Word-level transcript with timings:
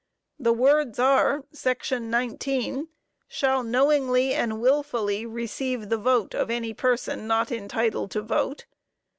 The 0.39 0.51
words 0.51 0.97
are 0.97 1.43
(Sec. 1.51 1.91
19) 1.91 2.87
"shall 3.27 3.61
knowingly 3.63 4.33
and 4.33 4.59
wilfully 4.59 5.27
receive 5.27 5.89
the 5.89 5.97
vote 5.99 6.33
of 6.33 6.49
any 6.49 6.73
person 6.73 7.27
not 7.27 7.51
entitled 7.51 8.09
to 8.09 8.23
vote." 8.23 8.65